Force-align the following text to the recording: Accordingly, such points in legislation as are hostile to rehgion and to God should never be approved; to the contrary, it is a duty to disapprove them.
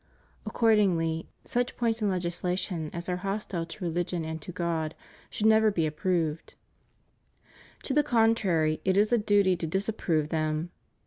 Accordingly, 0.47 1.27
such 1.45 1.77
points 1.77 2.01
in 2.01 2.09
legislation 2.09 2.89
as 2.91 3.07
are 3.07 3.17
hostile 3.17 3.67
to 3.67 3.85
rehgion 3.85 4.25
and 4.25 4.41
to 4.41 4.51
God 4.51 4.95
should 5.29 5.45
never 5.45 5.69
be 5.69 5.85
approved; 5.85 6.55
to 7.83 7.93
the 7.93 8.01
contrary, 8.01 8.81
it 8.83 8.97
is 8.97 9.13
a 9.13 9.19
duty 9.19 9.55
to 9.55 9.67
disapprove 9.67 10.29
them. 10.29 10.71